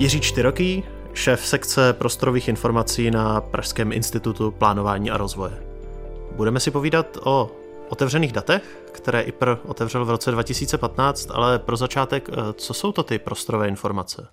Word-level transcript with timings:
Jiří 0.00 0.20
Čtyroký, 0.20 0.84
šéf 1.14 1.46
sekce 1.46 1.92
prostorových 1.92 2.48
informací 2.48 3.10
na 3.10 3.40
Pražském 3.40 3.92
institutu 3.92 4.50
plánování 4.50 5.10
a 5.10 5.16
rozvoje. 5.16 5.62
Budeme 6.32 6.60
si 6.60 6.70
povídat 6.70 7.18
o 7.24 7.50
otevřených 7.88 8.32
datech, 8.32 8.62
které 8.92 9.20
IPR 9.20 9.56
otevřel 9.66 10.04
v 10.04 10.10
roce 10.10 10.30
2015, 10.30 11.30
ale 11.30 11.58
pro 11.58 11.76
začátek, 11.76 12.28
eh, 12.32 12.52
co 12.52 12.74
jsou 12.74 12.92
to 12.92 13.02
ty 13.02 13.18
prostorové 13.18 13.68
informace? 13.68 14.28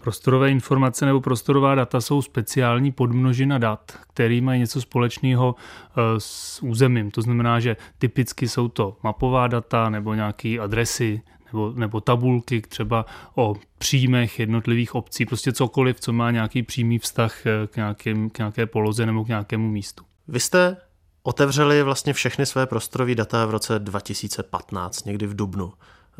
Prostorové 0.00 0.50
informace 0.50 1.06
nebo 1.06 1.20
prostorová 1.20 1.74
data 1.74 2.00
jsou 2.00 2.22
speciální 2.22 2.92
podmnožina 2.92 3.58
dat, 3.58 3.98
které 4.12 4.40
mají 4.40 4.60
něco 4.60 4.80
společného 4.80 5.54
eh, 5.56 5.94
s 6.18 6.62
územím. 6.62 7.10
To 7.10 7.22
znamená, 7.22 7.60
že 7.60 7.76
typicky 7.98 8.48
jsou 8.48 8.68
to 8.68 8.96
mapová 9.02 9.46
data 9.46 9.90
nebo 9.90 10.14
nějaké 10.14 10.58
adresy 10.58 11.22
nebo, 11.52 11.72
nebo 11.76 12.00
tabulky 12.00 12.60
třeba 12.60 13.06
o 13.34 13.56
příjmech 13.78 14.38
jednotlivých 14.38 14.94
obcí, 14.94 15.26
prostě 15.26 15.52
cokoliv, 15.52 16.00
co 16.00 16.12
má 16.12 16.30
nějaký 16.30 16.62
přímý 16.62 16.98
vztah 16.98 17.46
eh, 17.46 17.66
k, 17.66 17.76
nějakým, 17.76 18.30
k 18.30 18.38
nějaké 18.38 18.66
poloze 18.66 19.06
nebo 19.06 19.24
k 19.24 19.28
nějakému 19.28 19.68
místu. 19.68 20.04
Vy 20.28 20.40
jste 20.40 20.76
otevřeli 21.22 21.82
vlastně 21.82 22.12
všechny 22.12 22.46
své 22.46 22.66
prostorové 22.66 23.14
data 23.14 23.46
v 23.46 23.50
roce 23.50 23.78
2015, 23.78 25.04
někdy 25.04 25.26
v 25.26 25.36
Dubnu. 25.36 25.72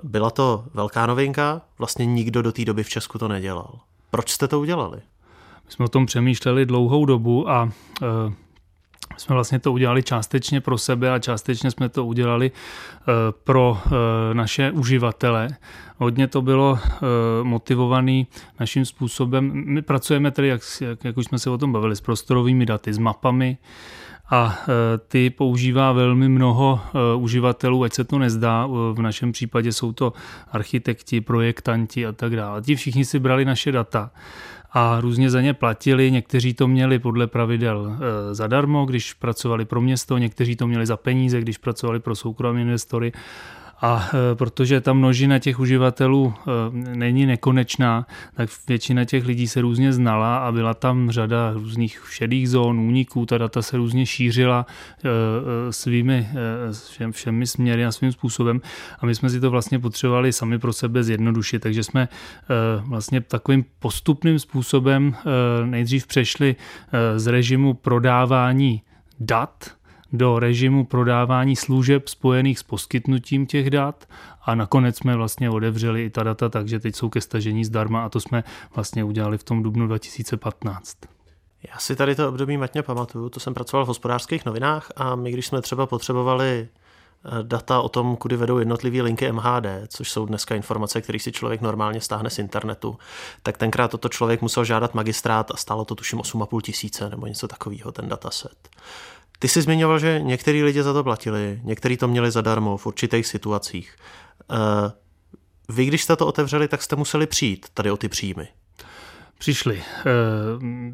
Byla 0.03 0.30
to 0.30 0.65
velká 0.75 1.07
novinka, 1.07 1.62
vlastně 1.79 2.07
nikdo 2.07 2.43
do 2.43 2.53
té 2.53 2.65
doby 2.65 2.83
v 2.83 2.89
Česku 2.89 3.19
to 3.19 3.29
nedělal. 3.29 3.79
Proč 4.11 4.30
jste 4.30 4.49
to 4.49 4.61
udělali? 4.61 4.97
My 5.66 5.71
jsme 5.71 5.85
o 5.85 5.89
tom 5.89 6.07
přemýšleli 6.07 6.66
dlouhou 6.66 7.05
dobu 7.05 7.51
a 7.51 7.73
e, 8.03 8.33
jsme 9.16 9.35
vlastně 9.35 9.59
to 9.59 9.73
udělali 9.73 10.03
částečně 10.03 10.61
pro 10.61 10.79
sebe 10.79 11.13
a 11.13 11.19
částečně 11.19 11.71
jsme 11.71 11.89
to 11.89 12.07
udělali 12.07 12.51
e, 12.51 12.53
pro 13.45 13.79
e, 13.87 14.35
naše 14.35 14.71
uživatele. 14.71 15.49
Hodně 15.99 16.27
to 16.29 16.43
bylo 16.43 16.79
e, 16.79 16.99
motivované 17.45 18.25
naším 18.60 18.85
způsobem. 18.85 19.52
My 19.54 19.82
pracujeme 19.82 20.30
tedy, 20.30 20.49
jak, 20.49 20.60
jak, 20.80 21.04
jak 21.04 21.16
už 21.16 21.25
jsme 21.25 21.38
se 21.38 21.51
o 21.51 21.59
tom 21.59 21.73
bavili, 21.73 21.97
s 21.97 22.01
prostorovými 22.01 22.66
daty, 22.66 22.93
s 22.93 22.99
mapami, 22.99 23.59
a 24.30 24.59
e, 24.62 24.98
ty 24.98 25.30
používá 25.30 25.92
velmi 25.92 26.28
mnoho 26.28 26.80
e, 26.80 27.16
uživatelů, 27.16 27.84
ať 27.84 27.92
se 27.92 28.04
to 28.04 28.18
nezdá. 28.18 28.64
E, 28.64 28.95
v 28.95 29.02
našem 29.02 29.32
případě 29.32 29.73
jsou 29.73 29.92
to 29.92 30.12
architekti, 30.52 31.20
projektanti 31.20 32.06
a 32.06 32.12
tak 32.12 32.36
dále. 32.36 32.62
Ti 32.62 32.76
všichni 32.76 33.04
si 33.04 33.18
brali 33.18 33.45
naše 33.45 33.73
data 33.73 34.10
a 34.73 35.01
různě 35.01 35.30
za 35.30 35.40
ně 35.40 35.54
platili. 35.54 36.10
Někteří 36.10 36.54
to 36.54 36.68
měli 36.68 36.98
podle 36.98 37.26
pravidel 37.26 37.96
zadarmo, 38.32 38.84
když 38.84 39.12
pracovali 39.14 39.64
pro 39.64 39.80
město, 39.80 40.18
někteří 40.18 40.56
to 40.56 40.66
měli 40.66 40.86
za 40.86 40.96
peníze, 40.96 41.40
když 41.40 41.58
pracovali 41.58 42.01
pro 42.01 42.14
soukromé 42.16 42.60
investory 42.60 43.12
a 43.82 44.10
e, 44.32 44.34
protože 44.34 44.80
ta 44.80 44.92
množina 44.92 45.38
těch 45.38 45.60
uživatelů 45.60 46.34
e, 46.36 46.96
není 46.96 47.26
nekonečná, 47.26 48.06
tak 48.34 48.50
většina 48.68 49.04
těch 49.04 49.26
lidí 49.26 49.48
se 49.48 49.60
různě 49.60 49.92
znala 49.92 50.38
a 50.38 50.52
byla 50.52 50.74
tam 50.74 51.10
řada 51.10 51.52
různých 51.52 52.02
šedých 52.10 52.48
zón, 52.48 52.80
úniků, 52.80 53.26
ta 53.26 53.38
data 53.38 53.62
se 53.62 53.76
různě 53.76 54.06
šířila 54.06 54.66
e, 54.68 55.73
svými 55.73 56.28
všem, 56.70 57.12
všemi 57.12 57.46
směry 57.46 57.84
a 57.84 57.92
svým 57.92 58.12
způsobem. 58.12 58.60
A 58.98 59.06
my 59.06 59.14
jsme 59.14 59.30
si 59.30 59.40
to 59.40 59.51
vlastně 59.51 59.78
potřebovali 59.78 60.32
sami 60.32 60.58
pro 60.58 60.73
sebe 60.73 61.02
zjednodušit, 61.02 61.58
takže 61.58 61.84
jsme 61.84 62.08
vlastně 62.80 63.20
takovým 63.20 63.64
postupným 63.78 64.38
způsobem 64.38 65.14
nejdřív 65.64 66.06
přešli 66.06 66.56
z 67.16 67.26
režimu 67.26 67.75
prodávání 67.75 68.82
dat, 69.20 69.70
do 70.12 70.39
režimu 70.39 70.84
prodávání 70.84 71.56
služeb 71.56 72.09
spojených 72.09 72.59
s 72.59 72.62
poskytnutím 72.62 73.47
těch 73.47 73.71
dat 73.71 74.09
a 74.43 74.55
nakonec 74.55 74.97
jsme 74.97 75.16
vlastně 75.16 75.50
otevřeli 75.50 76.05
i 76.05 76.11
ta 76.11 76.22
data, 76.22 76.49
takže 76.49 76.81
teď 76.81 76.97
jsou 76.97 77.09
ke 77.09 77.21
stažení 77.21 77.65
zdarma 77.65 78.04
a 78.04 78.09
to 78.09 78.20
jsme 78.20 78.44
vlastně 78.75 79.04
udělali 79.04 79.38
v 79.38 79.44
tom 79.44 79.62
dubnu 79.62 79.87
2015. 79.87 80.97
Já 81.72 81.78
si 81.78 81.97
tady 81.97 82.15
to 82.15 82.28
období 82.28 82.56
matně 82.56 82.82
pamatuju, 82.82 83.28
to 83.28 83.41
jsem 83.41 83.54
pracoval 83.54 83.84
v 83.84 83.88
hospodářských 83.88 84.44
novinách 84.44 84.93
a 84.97 85.15
my, 85.15 85.32
když 85.32 85.47
jsme 85.47 85.62
třeba 85.62 85.87
potřebovali 85.87 86.69
eh, 86.69 87.28
data 87.43 87.81
o 87.81 87.88
tom, 87.88 88.16
kudy 88.16 88.37
vedou 88.37 88.59
jednotlivé 88.59 89.03
linky 89.03 89.32
MHD, 89.32 89.66
což 89.88 90.10
jsou 90.10 90.26
dneska 90.26 90.54
informace, 90.54 91.00
které 91.00 91.19
si 91.19 91.32
člověk 91.32 91.60
normálně 91.60 92.00
stáhne 92.00 92.31
z 92.31 92.38
internetu, 92.38 92.99
tak 93.43 93.59
tenkrát 93.59 93.91
toto 93.91 94.09
člověk 94.09 94.43
musel 94.43 94.65
žádat 94.65 94.94
magistrát 94.94 95.50
a 95.50 95.56
stálo 95.56 95.84
to 95.84 95.94
tuším 95.94 96.19
8,5 96.19 96.60
tisíce 96.60 97.10
nebo 97.10 97.26
něco 97.26 97.49
takového, 97.49 97.93
ten 97.93 98.09
dataset. 98.09 98.69
Ty 99.42 99.48
jsi 99.48 99.62
zmiňoval, 99.62 99.98
že 99.98 100.20
některý 100.22 100.62
lidi 100.62 100.82
za 100.82 100.92
to 100.92 101.04
platili, 101.04 101.60
někteří 101.64 101.96
to 101.96 102.08
měli 102.08 102.30
zadarmo 102.30 102.76
v 102.76 102.86
určitých 102.86 103.26
situacích. 103.26 103.96
Eh, 104.52 104.56
vy, 105.68 105.84
když 105.84 106.02
jste 106.02 106.16
to 106.16 106.26
otevřeli, 106.26 106.68
tak 106.68 106.82
jste 106.82 106.96
museli 106.96 107.26
přijít 107.26 107.66
tady 107.74 107.90
o 107.90 107.96
ty 107.96 108.08
příjmy. 108.08 108.48
Přišli. 109.38 109.82
Eh, 109.98 110.04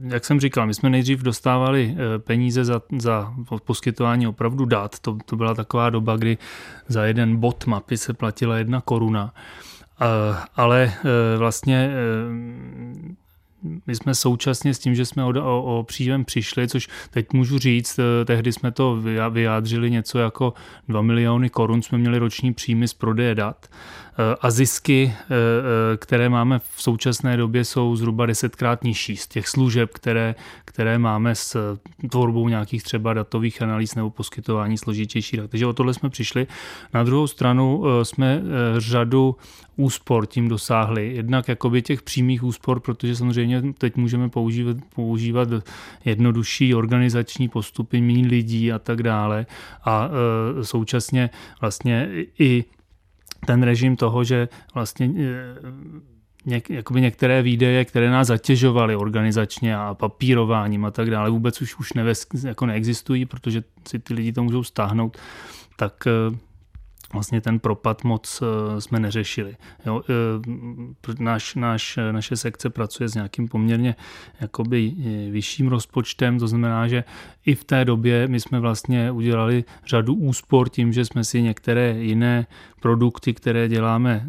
jak 0.09 0.25
jsem 0.25 0.41
říkal, 0.41 0.67
my 0.67 0.75
jsme 0.75 0.91
nejdřív 0.91 1.23
dostávali 1.23 1.97
eh, 1.99 2.19
peníze 2.19 2.65
za, 2.65 2.83
za 2.99 3.35
poskytování 3.65 4.27
opravdu 4.27 4.65
dat. 4.65 4.99
To, 4.99 5.19
to 5.25 5.37
byla 5.37 5.55
taková 5.55 5.91
doba, 5.91 6.17
kdy 6.17 6.39
za 6.89 7.05
jeden 7.05 7.37
bod 7.37 7.67
mapy 7.67 7.97
se 7.97 8.15
platila 8.15 8.59
jedna 8.59 8.81
koruna. 8.81 9.35
Ale 10.57 10.93
vlastně 11.37 11.91
my 13.87 13.95
jsme 13.95 14.15
současně 14.15 14.75
s 14.75 14.79
tím, 14.79 14.95
že 14.95 15.07
jsme 15.07 15.25
o, 15.25 15.29
o, 15.29 15.79
o 15.79 15.83
příjem 15.83 16.25
přišli, 16.25 16.69
což 16.69 16.89
teď 17.11 17.33
můžu 17.33 17.59
říct, 17.59 17.99
eh, 17.99 18.25
tehdy 18.25 18.53
jsme 18.53 18.73
to 18.73 19.03
vyjádřili 19.31 19.91
něco 19.91 20.19
jako 20.19 20.55
2 20.89 21.03
miliony 21.03 21.51
korun, 21.51 21.83
jsme 21.83 21.99
měli 21.99 22.19
roční 22.19 22.55
příjmy 22.55 22.89
z 22.89 22.95
prodeje 22.95 23.35
dat 23.35 23.67
a 24.41 24.51
zisky, 24.51 25.15
eh, 25.15 25.97
které 25.97 26.29
máme 26.29 26.59
v 26.59 26.83
současné 26.83 27.37
době, 27.37 27.65
jsou 27.65 27.97
zhruba 27.97 28.27
desetkrát 28.27 28.85
nižší 28.85 29.17
z 29.17 29.29
těch 29.29 29.49
služeb, 29.49 29.91
které, 29.93 30.35
které 30.65 30.99
máme 30.99 31.35
s 31.35 31.77
tvorbou 32.11 32.49
nějakých 32.49 32.83
třeba 32.83 33.15
datových 33.15 33.63
analýz 33.63 33.95
nebo 33.95 34.11
poskytování 34.11 34.79
složitějších 34.79 35.41
dat. 35.41 35.51
Takže 35.51 35.67
o 35.67 35.73
tohle 35.73 35.95
jsme 35.95 36.11
přišli. 36.11 36.47
Na 36.95 37.05
druhou 37.05 37.27
stranu 37.27 37.85
jsme 38.03 38.43
řadu 38.79 39.37
úspor 39.77 40.27
tím 40.27 40.49
dosáhli. 40.49 41.15
Jednak 41.15 41.49
jakoby 41.49 41.83
těch 41.83 42.03
přímých 42.03 42.45
úspor, 42.45 42.81
protože 42.81 43.17
samozřejmě 43.17 43.63
teď 43.79 43.97
můžeme 43.97 44.29
používat, 44.29 44.77
používat 44.95 45.49
jednodušší 46.05 46.75
organizační 46.75 47.49
postupy, 47.49 48.01
méně 48.01 48.29
lidí 48.29 48.73
a 48.73 48.79
tak 48.79 49.03
dále. 49.03 49.47
A 49.85 50.11
současně 50.63 51.31
vlastně 51.61 52.09
i 52.39 52.65
ten 53.47 53.63
režim 53.63 53.97
toho, 53.97 54.25
že 54.25 54.49
vlastně 54.75 55.07
e, 55.07 55.11
něk, 56.47 56.71
jakoby 56.71 57.01
některé 57.01 57.43
výdeje, 57.43 57.85
které 57.85 58.11
nás 58.11 58.27
zatěžovaly 58.27 58.97
organizačně 58.97 59.77
a 59.77 59.95
papírováním 59.95 60.85
a 60.85 60.91
tak 60.91 61.11
dále, 61.11 61.31
vůbec 61.31 61.63
už, 61.63 61.79
už 61.79 61.93
neves, 61.93 62.27
jako 62.47 62.67
neexistují, 62.67 63.27
protože 63.27 63.63
si 63.89 63.99
ty 63.99 64.15
lidi 64.15 64.33
to 64.33 64.43
můžou 64.43 64.65
stáhnout, 64.65 65.17
tak 65.77 66.07
e, 66.07 66.11
vlastně 67.17 67.41
ten 67.41 67.59
propad 67.59 68.05
moc 68.05 68.43
eh, 68.43 68.81
jsme 68.81 69.01
neřešili. 69.01 69.57
Jo, 69.87 70.03
eh, 71.09 71.15
náš, 71.19 71.55
náš, 71.55 71.99
naše 72.13 72.37
sekce 72.37 72.71
pracuje 72.71 73.09
s 73.09 73.15
nějakým 73.15 73.49
poměrně 73.49 73.97
jakoby 74.41 74.93
eh, 74.99 75.31
vyšším 75.31 75.69
rozpočtem, 75.69 76.39
to 76.39 76.49
znamená, 76.49 76.89
že 76.89 77.05
i 77.47 77.55
v 77.55 77.65
té 77.65 77.85
době 77.85 78.29
my 78.29 78.41
jsme 78.41 78.61
vlastně 78.61 79.11
udělali 79.11 79.65
řadu 79.87 80.15
úspor 80.15 80.69
tím, 80.69 80.93
že 80.93 81.05
jsme 81.05 81.25
si 81.25 81.43
některé 81.43 81.97
jiné 81.99 82.47
produkty, 82.81 83.35
které 83.35 83.69
děláme, 83.69 84.27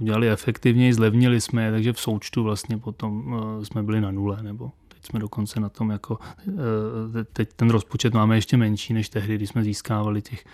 udělali 0.00 0.30
efektivněji, 0.30 0.94
zlevnili 0.94 1.40
jsme 1.40 1.64
je, 1.64 1.70
takže 1.70 1.92
v 1.92 2.00
součtu 2.00 2.42
vlastně 2.42 2.78
potom 2.78 3.40
jsme 3.62 3.82
byli 3.82 4.00
na 4.00 4.10
nule 4.10 4.42
nebo 4.42 4.72
jsme 5.06 5.20
dokonce 5.20 5.60
na 5.60 5.68
tom 5.68 5.90
jako, 5.90 6.18
eh, 6.48 7.24
teď 7.32 7.48
ten 7.56 7.70
rozpočet 7.70 8.14
máme 8.14 8.36
ještě 8.36 8.56
menší 8.56 8.92
než 8.92 9.08
tehdy, 9.08 9.34
když 9.34 9.48
jsme 9.48 9.62
získávali 9.62 10.22
těch, 10.22 10.44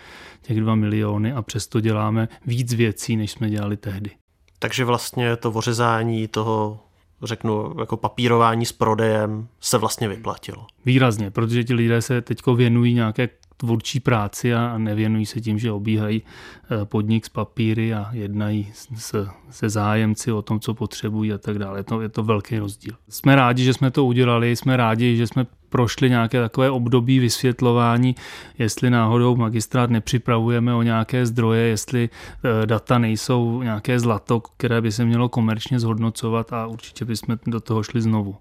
těch 0.43 0.61
dva 0.61 0.75
miliony 0.75 1.33
a 1.33 1.43
přesto 1.43 1.81
děláme 1.81 2.29
víc 2.47 2.75
věcí, 2.75 3.17
než 3.17 3.31
jsme 3.31 3.51
dělali 3.51 3.77
tehdy. 3.77 4.11
Takže 4.59 4.85
vlastně 4.85 5.37
to 5.37 5.51
ořezání 5.51 6.29
toho 6.29 6.81
řeknu, 7.23 7.75
jako 7.81 7.97
papírování 7.97 8.67
s 8.67 8.73
prodejem 8.73 9.49
se 9.61 9.79
vlastně 9.79 10.09
vyplatilo. 10.09 10.67
Výrazně, 10.85 11.31
protože 11.31 11.65
ti 11.65 11.75
lidé 11.75 12.03
se 12.03 12.21
teď 12.21 12.47
věnují 12.57 12.95
nějaké 12.95 13.29
tvůrčí 13.61 14.01
práci 14.01 14.55
a 14.55 14.79
nevěnují 14.79 15.27
se 15.27 15.41
tím, 15.41 15.59
že 15.59 15.73
obíhají 15.73 16.23
eh, 16.23 16.85
podnik 16.85 17.27
s 17.27 17.29
papíry 17.29 17.95
a 17.95 18.09
jednají 18.13 18.73
se, 18.95 19.29
se 19.51 19.69
zájemci 19.69 20.33
o 20.33 20.43
tom, 20.43 20.61
co 20.61 20.75
potřebují 20.75 21.33
a 21.33 21.39
tak 21.39 21.59
dále. 21.59 21.85
To, 21.85 22.01
je 22.01 22.09
to 22.09 22.23
velký 22.23 22.59
rozdíl. 22.59 22.95
Jsme 23.09 23.37
rádi, 23.37 23.65
že 23.65 23.75
jsme 23.75 23.91
to 23.91 24.05
udělali, 24.05 24.57
jsme 24.57 24.77
rádi, 24.77 25.17
že 25.17 25.27
jsme 25.27 25.47
prošli 25.69 26.11
nějaké 26.11 26.41
takové 26.41 26.71
období 26.71 27.19
vysvětlování, 27.19 28.15
jestli 28.59 28.91
náhodou 28.91 29.37
magistrát 29.37 29.91
nepřipravujeme 29.91 30.75
o 30.75 30.83
nějaké 30.83 31.27
zdroje, 31.27 31.63
jestli 31.63 32.09
eh, 32.09 32.67
data 32.67 32.99
nejsou 32.99 33.63
nějaké 33.63 34.01
zlato, 34.01 34.41
které 34.41 34.81
by 34.81 34.93
se 34.93 35.05
mělo 35.05 35.29
komerčně 35.29 35.81
zhodnocovat 35.81 36.53
a 36.53 36.67
určitě 36.67 37.05
bychom 37.05 37.39
do 37.47 37.61
toho 37.61 37.83
šli 37.83 38.03
znovu. 38.03 38.37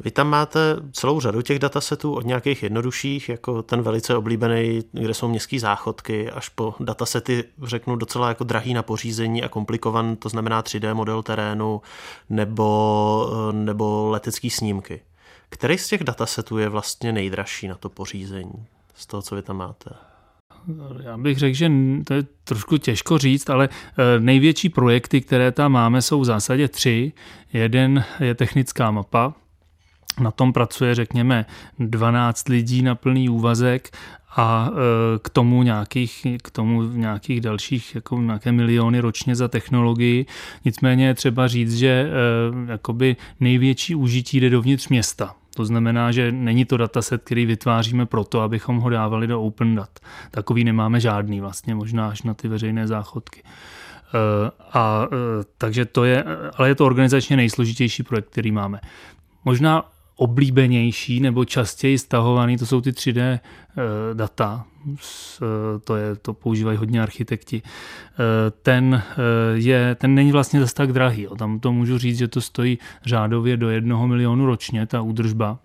Vy 0.00 0.10
tam 0.10 0.28
máte 0.28 0.76
celou 0.92 1.20
řadu 1.20 1.42
těch 1.42 1.58
datasetů 1.58 2.14
od 2.14 2.26
nějakých 2.26 2.62
jednodušších, 2.62 3.28
jako 3.28 3.62
ten 3.62 3.82
velice 3.82 4.16
oblíbený, 4.16 4.80
kde 4.92 5.14
jsou 5.14 5.28
městské 5.28 5.60
záchodky, 5.60 6.30
až 6.30 6.48
po 6.48 6.74
datasety, 6.80 7.44
řeknu, 7.62 7.96
docela 7.96 8.28
jako 8.28 8.44
drahý 8.44 8.74
na 8.74 8.82
pořízení 8.82 9.42
a 9.42 9.48
komplikovan, 9.48 10.16
to 10.16 10.28
znamená 10.28 10.62
3D 10.62 10.94
model 10.94 11.22
terénu 11.22 11.82
nebo, 12.30 13.50
nebo 13.52 14.10
letecké 14.10 14.50
snímky. 14.50 15.00
Který 15.48 15.78
z 15.78 15.88
těch 15.88 16.04
datasetů 16.04 16.58
je 16.58 16.68
vlastně 16.68 17.12
nejdražší 17.12 17.68
na 17.68 17.74
to 17.74 17.88
pořízení, 17.88 18.66
z 18.94 19.06
toho, 19.06 19.22
co 19.22 19.34
vy 19.34 19.42
tam 19.42 19.56
máte? 19.56 19.90
Já 21.02 21.16
bych 21.16 21.38
řekl, 21.38 21.56
že 21.56 21.70
to 22.04 22.14
je 22.14 22.22
trošku 22.44 22.78
těžko 22.78 23.18
říct, 23.18 23.50
ale 23.50 23.68
eh, 23.68 24.20
největší 24.20 24.68
projekty, 24.68 25.20
které 25.20 25.52
tam 25.52 25.72
máme, 25.72 26.02
jsou 26.02 26.20
v 26.20 26.24
zásadě 26.24 26.68
tři. 26.68 27.12
Jeden 27.52 28.04
je 28.20 28.34
technická 28.34 28.90
mapa, 28.90 29.34
na 30.20 30.30
tom 30.30 30.52
pracuje, 30.52 30.94
řekněme, 30.94 31.46
12 31.78 32.48
lidí 32.48 32.82
na 32.82 32.94
plný 32.94 33.28
úvazek 33.28 33.90
a 34.36 34.70
e, 34.70 35.18
k 35.18 35.28
tomu 35.28 35.62
nějakých, 35.62 36.26
k 36.42 36.50
tomu 36.50 36.82
nějakých 36.82 37.40
dalších 37.40 37.94
jako 37.94 38.20
nějaké 38.20 38.52
miliony 38.52 39.00
ročně 39.00 39.36
za 39.36 39.48
technologii. 39.48 40.26
Nicméně 40.64 41.06
je 41.06 41.14
třeba 41.14 41.48
říct, 41.48 41.76
že 41.76 41.88
e, 41.88 42.10
jakoby 42.72 43.16
největší 43.40 43.94
užití 43.94 44.40
jde 44.40 44.50
dovnitř 44.50 44.88
města. 44.88 45.34
To 45.56 45.64
znamená, 45.64 46.12
že 46.12 46.32
není 46.32 46.64
to 46.64 46.76
dataset, 46.76 47.22
který 47.22 47.46
vytváříme 47.46 48.06
proto, 48.06 48.40
abychom 48.40 48.78
ho 48.78 48.90
dávali 48.90 49.26
do 49.26 49.42
open 49.42 49.74
dat. 49.74 49.90
Takový 50.30 50.64
nemáme 50.64 51.00
žádný 51.00 51.40
vlastně, 51.40 51.74
možná 51.74 52.08
až 52.08 52.22
na 52.22 52.34
ty 52.34 52.48
veřejné 52.48 52.86
záchodky. 52.86 53.42
E, 53.42 53.48
a 54.72 55.08
takže 55.58 55.84
to 55.84 56.04
je, 56.04 56.24
ale 56.54 56.68
je 56.68 56.74
to 56.74 56.86
organizačně 56.86 57.36
nejsložitější 57.36 58.02
projekt, 58.02 58.28
který 58.30 58.52
máme. 58.52 58.80
Možná 59.44 59.91
oblíbenější 60.16 61.20
nebo 61.20 61.44
častěji 61.44 61.98
stahovaný, 61.98 62.56
to 62.56 62.66
jsou 62.66 62.80
ty 62.80 62.90
3D 62.90 63.20
eh, 63.20 63.40
data, 64.14 64.64
eh, 64.88 65.46
to, 65.84 65.96
je, 65.96 66.16
to 66.16 66.34
používají 66.34 66.78
hodně 66.78 67.02
architekti. 67.02 67.62
Eh, 67.64 68.50
ten, 68.62 69.02
je, 69.54 69.94
ten 69.94 70.14
není 70.14 70.32
vlastně 70.32 70.60
zase 70.60 70.74
tak 70.74 70.92
drahý. 70.92 71.26
Tam 71.38 71.60
to 71.60 71.72
můžu 71.72 71.98
říct, 71.98 72.18
že 72.18 72.28
to 72.28 72.40
stojí 72.40 72.78
řádově 73.04 73.56
do 73.56 73.70
jednoho 73.70 74.08
milionu 74.08 74.46
ročně, 74.46 74.86
ta 74.86 75.02
údržba. 75.02 75.58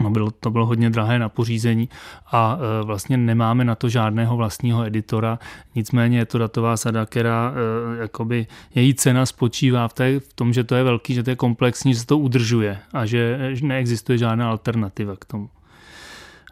No 0.00 0.10
bylo, 0.10 0.30
to 0.30 0.50
bylo 0.50 0.66
hodně 0.66 0.90
drahé 0.90 1.18
na 1.18 1.28
pořízení 1.28 1.88
a 2.32 2.58
e, 2.80 2.84
vlastně 2.84 3.16
nemáme 3.16 3.64
na 3.64 3.74
to 3.74 3.88
žádného 3.88 4.36
vlastního 4.36 4.86
editora, 4.86 5.38
nicméně 5.74 6.18
je 6.18 6.26
to 6.26 6.38
datová 6.38 6.76
sada, 6.76 7.06
která 7.06 7.54
e, 7.54 8.02
jakoby 8.02 8.46
její 8.74 8.94
cena 8.94 9.26
spočívá 9.26 9.88
v, 9.88 9.92
té, 9.92 10.20
v 10.20 10.32
tom, 10.32 10.52
že 10.52 10.64
to 10.64 10.74
je 10.74 10.82
velký, 10.82 11.14
že 11.14 11.22
to 11.22 11.30
je 11.30 11.36
komplexní, 11.36 11.94
že 11.94 12.00
se 12.00 12.06
to 12.06 12.18
udržuje 12.18 12.78
a 12.92 13.06
že, 13.06 13.50
že 13.52 13.66
neexistuje 13.66 14.18
žádná 14.18 14.50
alternativa 14.50 15.16
k 15.16 15.24
tomu. 15.24 15.48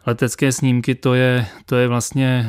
Letecké 0.05 0.51
snímky 0.51 0.95
to 0.95 1.13
je, 1.13 1.45
to 1.65 1.75
je 1.75 1.87
vlastně 1.87 2.45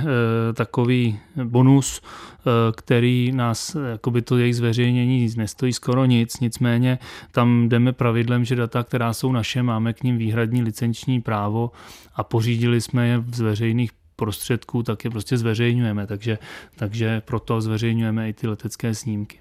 e, 0.51 0.53
takový 0.53 1.19
bonus, 1.45 2.01
e, 2.01 2.73
který 2.73 3.33
nás, 3.33 3.77
jakoby 3.93 4.23
to 4.23 4.39
jejich 4.39 4.57
zveřejnění 4.57 5.29
nestojí 5.37 5.73
skoro 5.73 6.05
nic, 6.05 6.41
nicméně 6.41 6.99
tam 7.33 7.69
jdeme 7.69 7.93
pravidlem, 7.93 8.45
že 8.45 8.57
data, 8.57 8.83
která 8.83 9.13
jsou 9.13 9.33
naše, 9.33 9.63
máme 9.63 9.93
k 9.93 10.03
ním 10.03 10.19
výhradní 10.19 10.63
licenční 10.63 11.21
právo 11.21 11.71
a 12.15 12.25
pořídili 12.25 12.81
jsme 12.81 13.09
je 13.09 13.25
z 13.33 13.41
veřejných 13.41 13.91
prostředků, 14.17 14.83
tak 14.83 15.05
je 15.05 15.11
prostě 15.11 15.37
zveřejňujeme, 15.37 16.07
takže, 16.07 16.39
takže 16.77 17.21
proto 17.21 17.61
zveřejňujeme 17.61 18.29
i 18.29 18.33
ty 18.33 18.47
letecké 18.47 18.95
snímky. 18.95 19.39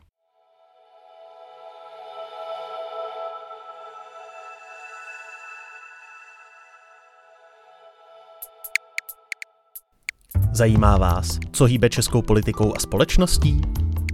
Zajímá 10.53 10.97
vás, 10.97 11.39
co 11.51 11.65
hýbe 11.65 11.89
českou 11.89 12.21
politikou 12.21 12.73
a 12.75 12.79
společností? 12.79 13.61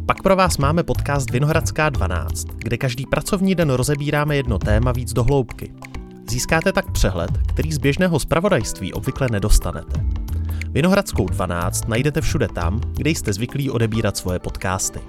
Pak 0.06 0.24
pro 0.24 0.36
vás 0.36 0.58
máme 0.58 0.84
podcast 0.84 1.30
Vinohradská 1.30 1.90
12, 1.90 2.48
kde 2.58 2.78
každý 2.78 3.06
pracovní 3.06 3.56
den 3.56 3.70
rozebíráme 3.70 4.36
jedno 4.36 4.60
téma 4.60 4.92
víc 4.92 5.14
do 5.14 5.24
hloubky. 5.24 5.72
Získáte 6.30 6.72
tak 6.72 6.92
přehled, 6.92 7.32
který 7.48 7.74
z 7.74 7.78
běžného 7.78 8.20
zpravodajství 8.20 8.94
obvykle 8.94 9.28
nedostanete. 9.32 10.06
Vinohradskou 10.70 11.26
12 11.26 11.88
najdete 11.88 12.22
všude 12.22 12.48
tam, 12.48 12.82
kde 12.94 13.10
jste 13.10 13.34
zvyklí 13.34 13.70
odebírat 13.70 14.18
svoje 14.18 14.40
podcasty. 14.40 15.00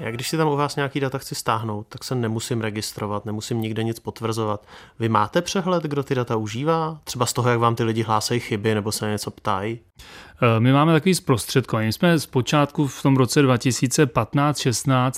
Já 0.00 0.10
když 0.10 0.28
si 0.28 0.36
tam 0.36 0.48
u 0.48 0.56
vás 0.56 0.76
nějaký 0.76 1.00
data 1.00 1.18
chci 1.18 1.34
stáhnout, 1.34 1.86
tak 1.88 2.04
se 2.04 2.14
nemusím 2.14 2.60
registrovat, 2.60 3.24
nemusím 3.24 3.60
nikde 3.60 3.82
nic 3.82 4.00
potvrzovat. 4.00 4.66
Vy 4.98 5.08
máte 5.08 5.42
přehled, 5.42 5.82
kdo 5.82 6.02
ty 6.02 6.14
data 6.14 6.36
užívá? 6.36 7.00
Třeba 7.04 7.26
z 7.26 7.32
toho, 7.32 7.50
jak 7.50 7.58
vám 7.58 7.76
ty 7.76 7.82
lidi 7.84 8.02
hlásají 8.02 8.40
chyby 8.40 8.74
nebo 8.74 8.92
se 8.92 9.10
něco 9.10 9.30
ptají? 9.30 9.80
Eh, 10.42 10.60
my 10.60 10.72
máme 10.72 10.92
takový 10.92 11.14
zprostředkování. 11.14 11.86
My 11.86 11.92
jsme 11.92 12.18
zpočátku 12.18 12.86
v 12.86 13.02
tom 13.02 13.16
roce 13.16 13.42
2015-16 13.42 15.12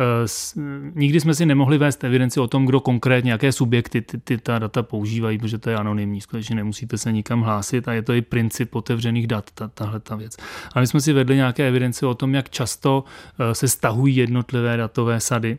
eh, 0.00 0.92
nikdy 0.94 1.20
jsme 1.20 1.34
si 1.34 1.46
nemohli 1.46 1.78
vést 1.78 2.04
evidenci 2.04 2.40
o 2.40 2.46
tom, 2.46 2.66
kdo 2.66 2.80
konkrétně, 2.80 3.32
jaké 3.32 3.52
subjekty 3.52 4.02
ty, 4.02 4.18
ty 4.18 4.38
ta 4.38 4.58
data 4.58 4.82
používají, 4.82 5.38
protože 5.38 5.58
to 5.58 5.70
je 5.70 5.76
anonymní, 5.76 6.20
skutečně 6.20 6.56
nemusíte 6.56 6.98
se 6.98 7.12
nikam 7.12 7.40
hlásit 7.40 7.88
a 7.88 7.92
je 7.92 8.02
to 8.02 8.12
i 8.12 8.22
princip 8.22 8.74
otevřených 8.74 9.26
dat, 9.26 9.50
ta, 9.54 9.68
tahle 9.68 10.00
ta 10.00 10.16
věc. 10.16 10.36
A 10.74 10.80
my 10.80 10.86
jsme 10.86 11.00
si 11.00 11.12
vedli 11.12 11.36
nějaké 11.36 11.68
evidenci 11.68 12.06
o 12.06 12.14
tom, 12.14 12.34
jak 12.34 12.50
často 12.50 13.04
eh, 13.38 13.54
se 13.54 13.68
stahují 13.68 14.16
jednotlivé 14.16 14.76
datové 14.76 15.20
sady 15.20 15.58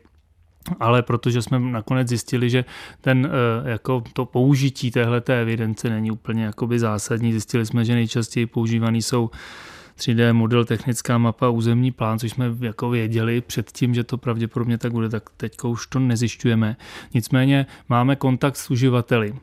ale 0.79 1.01
protože 1.01 1.41
jsme 1.41 1.59
nakonec 1.59 2.07
zjistili, 2.07 2.49
že 2.49 2.65
ten, 3.01 3.29
eh, 3.65 3.69
jako 3.69 4.03
to 4.13 4.25
použití 4.25 4.91
téhle 4.91 5.21
evidence 5.27 5.89
není 5.89 6.11
úplně 6.11 6.43
jakoby 6.43 6.79
zásadní, 6.79 7.31
zjistili 7.31 7.65
jsme, 7.65 7.85
že 7.85 7.93
nejčastěji 7.93 8.45
používaný 8.45 9.01
jsou 9.01 9.29
3D 9.95 10.33
model, 10.33 10.65
technická 10.65 11.17
mapa, 11.17 11.49
územní 11.49 11.91
plán, 11.91 12.19
což 12.19 12.31
jsme 12.31 12.45
jako 12.59 12.89
věděli 12.89 13.41
předtím, 13.41 13.93
že 13.93 14.03
to 14.03 14.17
pravděpodobně 14.17 14.77
tak 14.77 14.91
bude, 14.91 15.09
tak 15.09 15.29
teďka 15.37 15.67
už 15.67 15.87
to 15.87 15.99
nezjišťujeme. 15.99 16.77
Nicméně 17.13 17.65
máme 17.89 18.15
kontakt 18.15 18.57
s 18.57 18.71
uživateli 18.71 19.33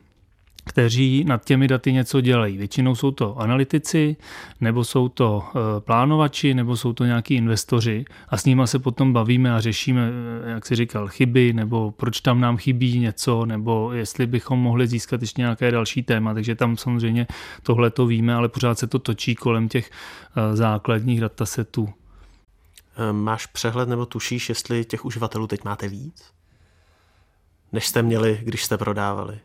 kteří 0.65 1.23
nad 1.23 1.45
těmi 1.45 1.67
daty 1.67 1.93
něco 1.93 2.21
dělají. 2.21 2.57
Většinou 2.57 2.95
jsou 2.95 3.11
to 3.11 3.37
analytici, 3.37 4.15
nebo 4.61 4.83
jsou 4.83 5.09
to 5.09 5.43
eh, 5.47 5.59
plánovači, 5.79 6.53
nebo 6.53 6.77
jsou 6.77 6.93
to 6.93 7.05
nějaký 7.05 7.35
investoři 7.35 8.05
a 8.29 8.37
s 8.37 8.45
nimi 8.45 8.61
se 8.65 8.79
potom 8.79 9.13
bavíme 9.13 9.55
a 9.55 9.61
řešíme, 9.61 10.09
eh, 10.45 10.49
jak 10.49 10.65
si 10.65 10.75
říkal, 10.75 11.07
chyby, 11.07 11.53
nebo 11.53 11.91
proč 11.91 12.21
tam 12.21 12.41
nám 12.41 12.57
chybí 12.57 12.99
něco, 12.99 13.45
nebo 13.45 13.93
jestli 13.93 14.27
bychom 14.27 14.59
mohli 14.59 14.87
získat 14.87 15.21
ještě 15.21 15.41
nějaké 15.41 15.71
další 15.71 16.03
téma. 16.03 16.33
Takže 16.33 16.55
tam 16.55 16.77
samozřejmě 16.77 17.27
tohle 17.63 17.89
to 17.89 18.05
víme, 18.05 18.33
ale 18.33 18.49
pořád 18.49 18.79
se 18.79 18.87
to 18.87 18.99
točí 18.99 19.35
kolem 19.35 19.69
těch 19.69 19.91
eh, 19.91 20.55
základních 20.55 21.21
datasetů. 21.21 21.89
Máš 23.11 23.45
přehled 23.45 23.89
nebo 23.89 24.05
tušíš, 24.05 24.49
jestli 24.49 24.85
těch 24.85 25.05
uživatelů 25.05 25.47
teď 25.47 25.63
máte 25.63 25.87
víc? 25.87 26.23
Než 27.71 27.87
jste 27.87 28.01
měli, 28.01 28.39
když 28.43 28.63
jste 28.63 28.77
prodávali? 28.77 29.39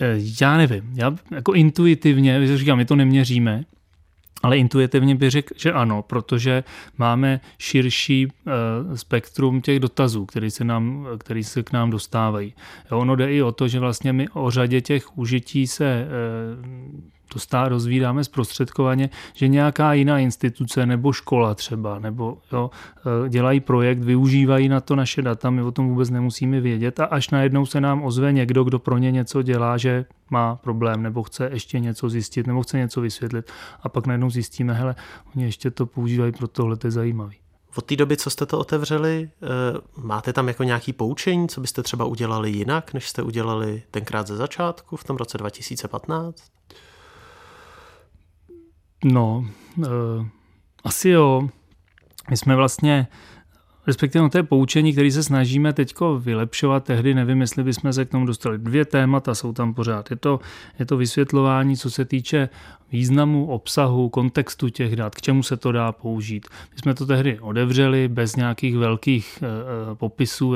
Eh, 0.00 0.16
já 0.40 0.56
nevím, 0.56 0.92
já 0.94 1.14
jako 1.30 1.52
intuitivně, 1.52 2.56
říkám, 2.56 2.78
my 2.78 2.84
to 2.84 2.96
neměříme, 2.96 3.64
ale 4.42 4.58
intuitivně 4.58 5.14
bych 5.14 5.30
řekl, 5.30 5.54
že 5.58 5.72
ano, 5.72 6.02
protože 6.02 6.64
máme 6.98 7.40
širší 7.58 8.26
uh, 8.26 8.94
spektrum 8.94 9.60
těch 9.60 9.80
dotazů, 9.80 10.26
který 10.26 10.50
se, 10.50 10.64
nám, 10.64 11.06
který 11.18 11.44
se 11.44 11.62
k 11.62 11.72
nám 11.72 11.90
dostávají. 11.90 12.54
Jo, 12.90 12.98
ono 12.98 13.16
jde 13.16 13.32
i 13.32 13.42
o 13.42 13.52
to, 13.52 13.68
že 13.68 13.78
vlastně 13.78 14.12
my 14.12 14.28
o 14.28 14.50
řadě 14.50 14.80
těch 14.80 15.18
užití 15.18 15.66
se 15.66 16.06
to 17.32 17.38
stá, 17.38 17.68
rozvídáme 17.68 18.24
zprostředkovaně, 18.24 19.10
že 19.34 19.48
nějaká 19.48 19.92
jiná 19.92 20.18
instituce 20.18 20.86
nebo 20.86 21.12
škola 21.12 21.54
třeba, 21.54 21.98
nebo 21.98 22.38
jo, 22.52 22.70
e, 23.26 23.28
dělají 23.28 23.60
projekt, 23.60 23.98
využívají 23.98 24.68
na 24.68 24.80
to 24.80 24.96
naše 24.96 25.22
data, 25.22 25.50
my 25.50 25.62
o 25.62 25.70
tom 25.70 25.88
vůbec 25.88 26.10
nemusíme 26.10 26.60
vědět 26.60 27.00
a 27.00 27.04
až 27.04 27.30
najednou 27.30 27.66
se 27.66 27.80
nám 27.80 28.04
ozve 28.04 28.32
někdo, 28.32 28.64
kdo 28.64 28.78
pro 28.78 28.98
ně 28.98 29.10
něco 29.10 29.42
dělá, 29.42 29.76
že 29.76 30.04
má 30.30 30.56
problém 30.56 31.02
nebo 31.02 31.22
chce 31.22 31.50
ještě 31.52 31.80
něco 31.80 32.08
zjistit 32.08 32.46
nebo 32.46 32.62
chce 32.62 32.78
něco 32.78 33.00
vysvětlit 33.00 33.50
a 33.82 33.88
pak 33.88 34.06
najednou 34.06 34.30
zjistíme, 34.30 34.74
hele, 34.74 34.94
oni 35.36 35.44
ještě 35.44 35.70
to 35.70 35.86
používají 35.86 36.32
pro 36.32 36.48
tohle, 36.48 36.76
to 36.76 36.86
je 36.86 36.90
zajímavý. 36.90 37.36
Od 37.76 37.84
té 37.84 37.96
doby, 37.96 38.16
co 38.16 38.30
jste 38.30 38.46
to 38.46 38.58
otevřeli, 38.58 39.22
e, 39.22 39.48
máte 39.96 40.32
tam 40.32 40.48
jako 40.48 40.62
nějaký 40.62 40.92
poučení, 40.92 41.48
co 41.48 41.60
byste 41.60 41.82
třeba 41.82 42.04
udělali 42.04 42.50
jinak, 42.50 42.94
než 42.94 43.08
jste 43.08 43.22
udělali 43.22 43.82
tenkrát 43.90 44.26
ze 44.26 44.36
začátku, 44.36 44.96
v 44.96 45.04
tom 45.04 45.16
roce 45.16 45.38
2015? 45.38 46.42
No, 49.04 49.44
uh, 49.76 49.86
asi 50.84 51.08
jo. 51.08 51.48
My 52.30 52.36
jsme 52.36 52.56
vlastně 52.56 53.06
respektive 53.86 54.30
to 54.30 54.38
je 54.38 54.42
poučení, 54.42 54.92
který 54.92 55.10
se 55.10 55.22
snažíme 55.22 55.72
teď 55.72 55.94
vylepšovat. 56.18 56.84
Tehdy 56.84 57.14
nevím, 57.14 57.40
jestli 57.40 57.64
bychom 57.64 57.92
se 57.92 58.04
k 58.04 58.10
tomu 58.10 58.26
dostali. 58.26 58.58
Dvě 58.58 58.84
témata 58.84 59.34
jsou 59.34 59.52
tam 59.52 59.74
pořád. 59.74 60.10
Je 60.10 60.16
to, 60.16 60.40
je 60.78 60.86
to 60.86 60.96
vysvětlování, 60.96 61.76
co 61.76 61.90
se 61.90 62.04
týče 62.04 62.48
významu, 62.92 63.46
obsahu, 63.46 64.08
kontextu 64.08 64.68
těch 64.68 64.96
dat, 64.96 65.14
k 65.14 65.20
čemu 65.20 65.42
se 65.42 65.56
to 65.56 65.72
dá 65.72 65.92
použít. 65.92 66.46
My 66.72 66.78
jsme 66.78 66.94
to 66.94 67.06
tehdy 67.06 67.38
odevřeli 67.40 68.08
bez 68.08 68.36
nějakých 68.36 68.76
velkých 68.76 69.42
e, 69.42 69.94
popisů, 69.94 70.54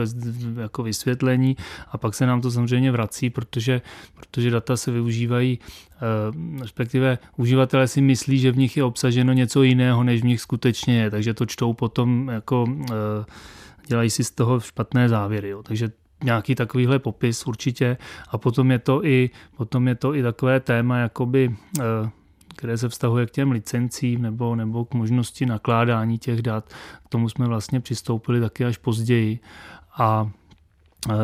jako 0.61 0.83
vysvětlení 0.83 1.56
a 1.90 1.99
pak 1.99 2.14
se 2.14 2.26
nám 2.26 2.40
to 2.40 2.50
samozřejmě 2.50 2.92
vrací, 2.92 3.30
protože, 3.30 3.83
protože 4.14 4.50
data 4.50 4.76
se 4.76 4.90
využívají, 4.90 5.59
e, 5.59 6.61
respektive 6.61 7.18
uživatelé 7.37 7.88
si 7.88 8.00
myslí, 8.00 8.38
že 8.38 8.52
v 8.52 8.59
nich 8.59 8.76
je 8.76 8.85
obsaženo 8.85 9.33
něco 9.33 9.62
jiného, 9.62 10.04
než 10.04 10.21
v 10.23 10.25
nich 10.25 10.40
skutečně 10.40 11.00
je, 11.00 11.11
takže 11.11 11.35
to 11.35 11.47
čtou 11.47 11.73
potom 11.73 12.28
jako 12.28 12.64
e, 12.68 12.95
dělají 13.87 14.11
si 14.11 14.25
z 14.25 14.30
toho 14.30 14.61
špatné 14.61 15.08
závěry. 15.08 15.49
Jo. 15.49 15.62
Takže 15.62 15.90
nějaký 16.25 16.54
takovýhle 16.54 16.99
popis 16.99 17.46
určitě 17.46 17.96
a 18.28 18.38
potom 18.38 18.70
je 18.70 18.78
to 18.78 19.04
i, 19.04 19.30
potom 19.56 19.88
je 19.88 19.94
to 19.94 20.14
i 20.14 20.23
takové 20.23 20.61
téma, 20.61 20.99
jakoby 20.99 21.56
které 22.56 22.78
se 22.78 22.88
vztahuje 22.88 23.26
k 23.26 23.30
těm 23.30 23.50
licencím 23.50 24.23
nebo, 24.23 24.56
nebo 24.56 24.85
k 24.85 24.94
možnosti 24.94 25.46
nakládání 25.46 26.18
těch 26.18 26.42
dat. 26.42 26.73
K 27.04 27.08
tomu 27.08 27.28
jsme 27.28 27.46
vlastně 27.46 27.80
přistoupili 27.80 28.40
taky 28.40 28.64
až 28.64 28.78
později. 28.78 29.38
A 29.99 30.30
e, 31.11 31.14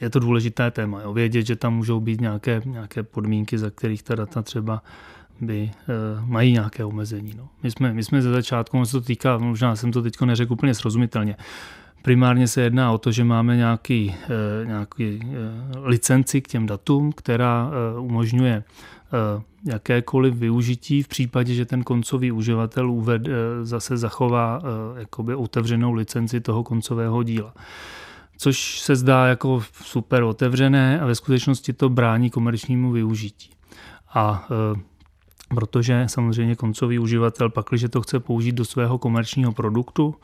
je 0.00 0.10
to 0.10 0.18
důležité 0.18 0.70
téma. 0.70 1.02
Jo. 1.02 1.12
Vědět, 1.12 1.46
že 1.46 1.56
tam 1.56 1.74
můžou 1.74 2.00
být 2.00 2.20
nějaké, 2.20 2.62
nějaké 2.64 3.02
podmínky, 3.02 3.58
za 3.58 3.70
kterých 3.70 4.02
ta 4.02 4.14
data 4.14 4.42
třeba 4.42 4.82
by 5.40 5.60
e, 5.60 5.70
mají 6.24 6.52
nějaké 6.52 6.84
omezení. 6.84 7.34
No. 7.36 7.48
My, 7.62 7.70
jsme, 7.70 7.92
my 7.92 8.04
jsme 8.04 8.22
ze 8.22 8.30
začátku, 8.30 8.78
on 8.78 8.86
se 8.86 8.92
to 8.92 9.00
týká, 9.00 9.38
možná 9.38 9.76
jsem 9.76 9.92
to 9.92 10.02
teď 10.02 10.20
neřekl 10.20 10.52
úplně 10.52 10.74
srozumitelně, 10.74 11.36
Primárně 12.02 12.48
se 12.48 12.60
jedná 12.60 12.92
o 12.92 12.98
to, 12.98 13.12
že 13.12 13.24
máme 13.24 13.56
nějaký, 13.56 14.14
e, 14.62 14.66
nějaký 14.66 15.20
licenci 15.82 16.40
k 16.40 16.48
těm 16.48 16.66
datům, 16.66 17.12
která 17.12 17.70
umožňuje 17.98 18.64
Eh, 19.12 19.42
jakékoliv 19.64 20.34
využití 20.34 21.02
v 21.02 21.08
případě, 21.08 21.54
že 21.54 21.64
ten 21.64 21.82
koncový 21.82 22.32
uživatel 22.32 22.90
uved, 22.90 23.28
eh, 23.28 23.30
zase 23.62 23.96
zachová 23.96 24.62
eh, 24.62 25.00
jakoby 25.00 25.34
otevřenou 25.34 25.92
licenci 25.92 26.40
toho 26.40 26.64
koncového 26.64 27.22
díla. 27.22 27.54
Což 28.38 28.80
se 28.80 28.96
zdá 28.96 29.26
jako 29.26 29.62
super 29.72 30.22
otevřené 30.22 31.00
a 31.00 31.06
ve 31.06 31.14
skutečnosti 31.14 31.72
to 31.72 31.88
brání 31.88 32.30
komerčnímu 32.30 32.92
využití. 32.92 33.50
A 34.14 34.48
protože 35.54 36.04
samozřejmě 36.06 36.54
koncový 36.54 36.98
uživatel 36.98 37.50
pak, 37.50 37.66
když 37.68 37.84
to 37.90 38.00
chce 38.00 38.20
použít 38.20 38.52
do 38.52 38.64
svého 38.64 38.98
komerčního 38.98 39.52
produktu 39.52 40.14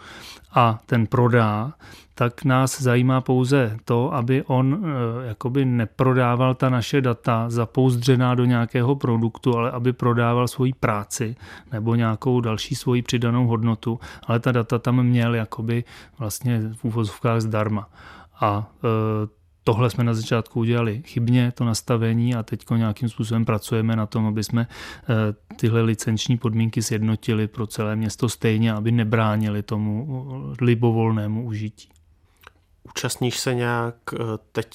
a 0.55 0.79
ten 0.87 1.07
prodá, 1.07 1.73
tak 2.15 2.45
nás 2.45 2.81
zajímá 2.81 3.21
pouze 3.21 3.77
to, 3.85 4.15
aby 4.15 4.43
on 4.43 4.85
e, 4.85 5.27
jakoby 5.29 5.65
neprodával 5.65 6.55
ta 6.55 6.69
naše 6.69 7.01
data 7.01 7.51
zapouzdřená 7.51 8.35
do 8.35 8.45
nějakého 8.45 8.97
produktu, 8.97 9.57
ale 9.57 9.71
aby 9.71 9.93
prodával 9.93 10.49
svoji 10.49 10.73
práci 10.73 11.37
nebo 11.73 11.95
nějakou 11.95 12.41
další 12.41 12.75
svoji 12.75 13.03
přidanou 13.03 13.47
hodnotu, 13.47 14.01
ale 14.27 14.41
ta 14.41 14.53
data 14.53 14.79
tam 14.79 15.03
měl 15.03 15.35
jakoby 15.35 15.85
vlastně 16.19 16.63
v 16.77 16.85
úvozovkách 16.85 17.41
zdarma. 17.41 17.89
A 18.41 18.71
e, 18.85 18.89
tohle 19.67 19.91
jsme 19.91 20.05
na 20.05 20.15
začátku 20.15 20.61
udělali 20.61 21.03
chybně, 21.07 21.53
to 21.53 21.65
nastavení 21.65 22.35
a 22.35 22.43
teď 22.43 22.65
nějakým 22.77 23.09
způsobem 23.09 23.45
pracujeme 23.45 23.97
na 23.97 24.07
tom, 24.07 24.27
aby 24.27 24.45
jsme 24.45 24.67
eh, 24.69 25.55
tyhle 25.57 25.83
licenční 25.83 26.39
podmínky 26.39 26.83
sjednotili 26.83 27.49
pro 27.49 27.67
celé 27.67 27.97
město 27.97 28.29
stejně, 28.29 28.73
aby 28.73 28.93
nebránili 28.93 29.63
tomu 29.63 30.55
libovolnému 30.61 31.47
užití. 31.47 31.89
Účastníš 32.85 33.39
se 33.39 33.55
nějak 33.55 33.95
eh, 34.13 34.19
teď 34.53 34.69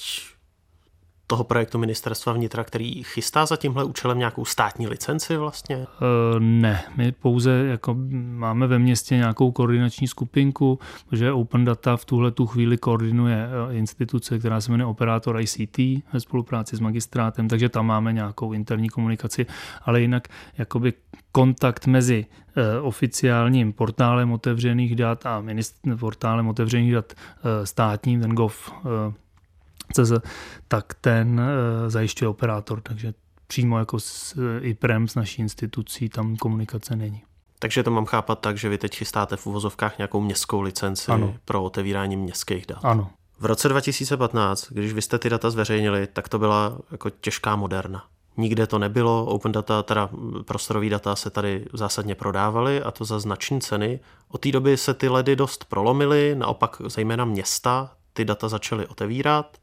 toho 1.32 1.44
projektu 1.44 1.78
ministerstva 1.78 2.32
vnitra, 2.32 2.64
který 2.64 3.02
chystá 3.02 3.46
za 3.46 3.56
tímhle 3.56 3.84
účelem 3.84 4.18
nějakou 4.18 4.44
státní 4.44 4.86
licenci 4.86 5.36
vlastně? 5.36 5.76
Uh, 5.76 5.84
ne, 6.38 6.84
my 6.96 7.12
pouze 7.12 7.50
jako 7.50 7.96
máme 8.12 8.66
ve 8.66 8.78
městě 8.78 9.16
nějakou 9.16 9.52
koordinační 9.52 10.08
skupinku, 10.08 10.78
že 11.12 11.32
Open 11.32 11.64
Data 11.64 11.96
v 11.96 12.04
tuhle 12.04 12.30
tu 12.30 12.46
chvíli 12.46 12.76
koordinuje 12.76 13.46
eh, 13.70 13.74
instituce, 13.74 14.38
která 14.38 14.60
se 14.60 14.70
jmenuje 14.70 14.86
Operátor 14.86 15.40
ICT 15.40 15.78
ve 16.12 16.20
spolupráci 16.20 16.76
s 16.76 16.80
magistrátem, 16.80 17.48
takže 17.48 17.68
tam 17.68 17.86
máme 17.86 18.12
nějakou 18.12 18.52
interní 18.52 18.88
komunikaci, 18.88 19.46
ale 19.82 20.00
jinak 20.00 20.28
jakoby 20.58 20.92
kontakt 21.32 21.86
mezi 21.86 22.26
eh, 22.56 22.80
oficiálním 22.80 23.72
portálem 23.72 24.32
otevřených 24.32 24.96
dat 24.96 25.26
a 25.26 25.44
portálem 26.00 26.48
otevřených 26.48 26.92
dat 26.92 27.12
státním, 27.64 28.20
ten 28.20 28.30
gov 28.30 28.72
CZ, 29.92 30.12
tak 30.68 30.94
ten 31.00 31.40
eh, 31.40 31.90
zajišťuje 31.90 32.28
operátor, 32.28 32.80
takže 32.80 33.14
přímo 33.46 33.78
jako 33.78 34.00
s 34.00 34.34
IPREM, 34.60 35.08
s 35.08 35.14
naší 35.14 35.42
institucí, 35.42 36.08
tam 36.08 36.36
komunikace 36.36 36.96
není. 36.96 37.22
Takže 37.58 37.82
to 37.82 37.90
mám 37.90 38.06
chápat 38.06 38.40
tak, 38.40 38.58
že 38.58 38.68
vy 38.68 38.78
teď 38.78 38.96
chystáte 38.96 39.36
v 39.36 39.46
uvozovkách 39.46 39.98
nějakou 39.98 40.20
městskou 40.20 40.60
licenci 40.60 41.12
ano. 41.12 41.34
pro 41.44 41.62
otevírání 41.62 42.16
městských 42.16 42.66
dat. 42.66 42.78
Ano. 42.82 43.10
V 43.40 43.46
roce 43.46 43.68
2015, 43.68 44.68
když 44.70 44.92
vy 44.92 45.02
jste 45.02 45.18
ty 45.18 45.30
data 45.30 45.50
zveřejnili, 45.50 46.06
tak 46.06 46.28
to 46.28 46.38
byla 46.38 46.78
jako 46.92 47.10
těžká 47.10 47.56
moderna. 47.56 48.04
Nikde 48.36 48.66
to 48.66 48.78
nebylo, 48.78 49.24
open 49.24 49.52
data, 49.52 49.82
teda 49.82 50.10
prostorový 50.44 50.88
data 50.88 51.16
se 51.16 51.30
tady 51.30 51.66
zásadně 51.72 52.14
prodávaly 52.14 52.82
a 52.82 52.90
to 52.90 53.04
za 53.04 53.18
značné 53.18 53.60
ceny. 53.60 54.00
Od 54.28 54.40
té 54.40 54.52
doby 54.52 54.76
se 54.76 54.94
ty 54.94 55.08
ledy 55.08 55.36
dost 55.36 55.64
prolomily, 55.64 56.34
naopak 56.34 56.82
zejména 56.86 57.24
města 57.24 57.90
ty 58.12 58.24
data 58.24 58.48
začaly 58.48 58.86
otevírat. 58.86 59.58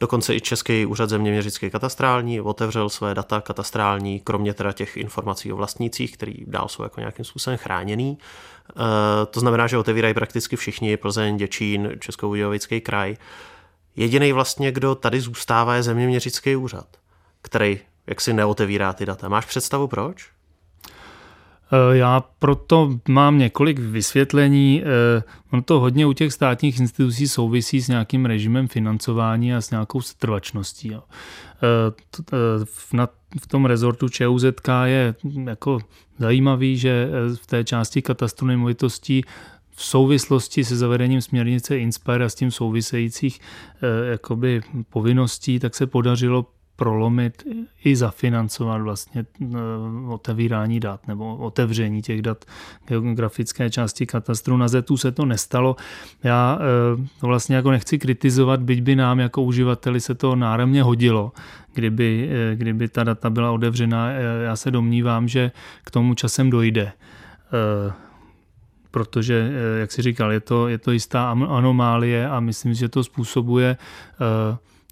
Dokonce 0.00 0.34
i 0.34 0.40
Český 0.40 0.86
úřad 0.86 1.08
zeměměřický 1.08 1.70
katastrální 1.70 2.40
otevřel 2.40 2.88
své 2.88 3.14
data 3.14 3.40
katastrální, 3.40 4.20
kromě 4.20 4.54
teda 4.54 4.72
těch 4.72 4.96
informací 4.96 5.52
o 5.52 5.56
vlastnících, 5.56 6.12
který 6.12 6.34
dál 6.46 6.68
jsou 6.68 6.82
jako 6.82 7.00
nějakým 7.00 7.24
způsobem 7.24 7.58
chráněný. 7.58 8.18
E, 8.70 9.26
to 9.26 9.40
znamená, 9.40 9.66
že 9.66 9.78
otevírají 9.78 10.14
prakticky 10.14 10.56
všichni, 10.56 10.96
Plzeň, 10.96 11.36
Děčín, 11.36 11.90
Českobudějovický 12.00 12.80
kraj. 12.80 13.16
Jediný 13.96 14.32
vlastně, 14.32 14.72
kdo 14.72 14.94
tady 14.94 15.20
zůstává, 15.20 15.74
je 15.74 15.82
zeměměřický 15.82 16.56
úřad, 16.56 16.86
který 17.42 17.80
jaksi 18.06 18.32
neotevírá 18.32 18.92
ty 18.92 19.06
data. 19.06 19.28
Máš 19.28 19.44
představu 19.46 19.88
proč? 19.88 20.33
Eh, 21.74 21.96
já 21.96 22.24
proto 22.38 22.98
mám 23.08 23.38
několik 23.38 23.78
vysvětlení. 23.78 24.82
Eh, 24.82 25.22
ono 25.52 25.62
to 25.62 25.80
hodně 25.80 26.06
u 26.06 26.12
těch 26.12 26.32
státních 26.32 26.80
institucí 26.80 27.28
souvisí 27.28 27.80
s 27.80 27.88
nějakým 27.88 28.26
režimem 28.26 28.68
financování 28.68 29.54
a 29.54 29.60
s 29.60 29.70
nějakou 29.70 30.00
setrvačností. 30.00 30.94
Eh, 30.94 31.00
v 33.40 33.46
tom 33.48 33.64
rezortu 33.64 34.08
ČUZK 34.08 34.68
je 34.84 35.14
jako 35.44 35.78
zajímavý, 36.18 36.78
že 36.78 37.08
v 37.34 37.46
té 37.46 37.64
části 37.64 38.02
katastru 38.02 38.46
nemovitostí 38.46 39.24
v 39.76 39.84
souvislosti 39.84 40.64
se 40.64 40.76
zavedením 40.76 41.20
směrnice 41.20 41.78
Inspire 41.78 42.24
a 42.24 42.28
s 42.28 42.34
tím 42.34 42.50
souvisejících 42.50 43.40
jakoby 44.10 44.60
povinností, 44.90 45.58
tak 45.58 45.74
se 45.74 45.86
podařilo 45.86 46.46
prolomit 46.76 47.46
i 47.84 47.96
zafinancovat 47.96 48.82
vlastně 48.82 49.26
eh, 49.42 49.46
otevírání 50.08 50.80
dat 50.80 51.08
nebo 51.08 51.36
otevření 51.36 52.02
těch 52.02 52.22
dat 52.22 52.44
geografické 52.86 53.70
části 53.70 54.06
katastru. 54.06 54.56
Na 54.56 54.68
ZETu 54.68 54.96
se 54.96 55.12
to 55.12 55.24
nestalo. 55.24 55.76
Já 56.22 56.58
eh, 56.60 57.08
to 57.20 57.26
vlastně 57.26 57.56
jako 57.56 57.70
nechci 57.70 57.98
kritizovat, 57.98 58.60
byť 58.60 58.82
by 58.82 58.96
nám 58.96 59.20
jako 59.20 59.42
uživateli 59.42 60.00
se 60.00 60.14
to 60.14 60.36
náramně 60.36 60.82
hodilo, 60.82 61.32
kdyby, 61.74 62.30
eh, 62.32 62.56
kdyby 62.56 62.88
ta 62.88 63.04
data 63.04 63.30
byla 63.30 63.52
otevřená. 63.52 64.10
Já 64.44 64.56
se 64.56 64.70
domnívám, 64.70 65.28
že 65.28 65.50
k 65.84 65.90
tomu 65.90 66.14
časem 66.14 66.50
dojde 66.50 66.92
protože, 68.90 69.50
jak 69.80 69.92
si 69.92 70.02
říkal, 70.02 70.32
je 70.32 70.40
to, 70.40 70.68
je 70.68 70.78
to 70.78 70.90
jistá 70.90 71.30
anomálie 71.30 72.28
a 72.28 72.40
myslím, 72.40 72.74
že 72.74 72.88
to 72.88 73.04
způsobuje 73.04 73.76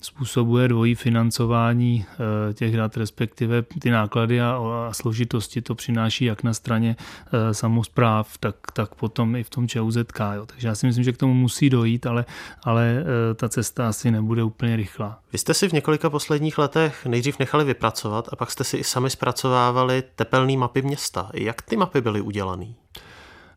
způsobuje 0.05 0.69
dvojí 0.69 0.95
financování 0.95 2.07
eh, 2.51 2.55
těch 2.55 2.77
dat, 2.77 2.97
respektive 2.97 3.63
ty 3.63 3.91
náklady 3.91 4.41
a, 4.41 4.59
a 4.89 4.93
složitosti 4.93 5.63
to 5.63 5.75
přináší 5.75 6.25
jak 6.25 6.43
na 6.43 6.55
straně 6.55 6.97
eh, 6.99 7.55
samozpráv, 7.55 8.39
tak, 8.39 8.57
tak 8.73 8.95
potom 8.95 9.37
i 9.37 9.45
v 9.45 9.51
tom 9.51 9.69
ČUZK. 9.69 10.21
Jo. 10.35 10.47
Takže 10.47 10.69
já 10.69 10.75
si 10.75 10.87
myslím, 10.87 11.05
že 11.05 11.13
k 11.13 11.17
tomu 11.17 11.35
musí 11.35 11.71
dojít, 11.71 12.07
ale, 12.07 12.25
ale 12.63 13.05
eh, 13.31 13.35
ta 13.35 13.49
cesta 13.49 13.89
asi 13.89 14.11
nebude 14.11 14.43
úplně 14.43 14.77
rychlá. 14.77 15.19
Vy 15.33 15.39
jste 15.39 15.55
si 15.55 15.69
v 15.69 15.73
několika 15.73 16.11
posledních 16.11 16.59
letech 16.59 17.07
nejdřív 17.07 17.39
nechali 17.39 17.65
vypracovat 17.65 18.29
a 18.33 18.37
pak 18.37 18.51
jste 18.51 18.65
si 18.65 18.77
i 18.77 18.85
sami 18.85 19.11
zpracovávali 19.11 20.03
tepelné 20.17 20.57
mapy 20.57 20.83
města. 20.83 21.31
Jak 21.35 21.63
ty 21.63 21.77
mapy 21.77 22.01
byly 22.01 22.21
udělané? 22.21 22.67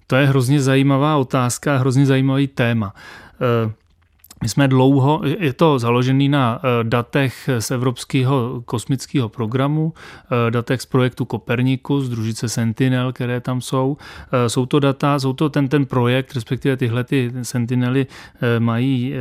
To 0.07 0.15
je 0.15 0.27
hrozně 0.27 0.61
zajímavá 0.61 1.17
otázka, 1.17 1.77
hrozně 1.77 2.05
zajímavý 2.05 2.47
téma 2.47 2.93
my 4.41 4.49
jsme 4.49 4.67
dlouho, 4.67 5.21
je 5.39 5.53
to 5.53 5.79
založený 5.79 6.29
na 6.29 6.59
eh, 6.63 6.83
datech 6.83 7.49
z 7.59 7.71
Evropského 7.71 8.61
kosmického 8.65 9.29
programu, 9.29 9.93
eh, 10.47 10.51
datech 10.51 10.81
z 10.81 10.85
projektu 10.85 11.25
Kopernikus, 11.25 12.09
družice 12.09 12.49
Sentinel, 12.49 13.13
které 13.13 13.41
tam 13.41 13.61
jsou. 13.61 13.97
Eh, 14.31 14.49
jsou 14.49 14.65
to 14.65 14.79
data, 14.79 15.19
jsou 15.19 15.33
to 15.33 15.49
ten, 15.49 15.67
ten 15.67 15.85
projekt, 15.85 16.33
respektive 16.33 16.77
tyhle 16.77 17.03
ty 17.03 17.31
Sentinely 17.41 18.07
mají 18.59 19.13